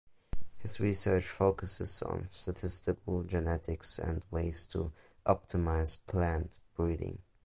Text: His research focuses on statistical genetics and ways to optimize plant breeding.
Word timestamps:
His 0.57 0.79
research 0.79 1.27
focuses 1.27 2.01
on 2.01 2.27
statistical 2.31 3.21
genetics 3.21 3.99
and 3.99 4.23
ways 4.31 4.65
to 4.71 4.91
optimize 5.27 5.99
plant 6.07 6.57
breeding. 6.73 7.19